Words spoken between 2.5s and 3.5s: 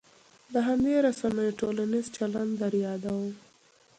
در یادوم.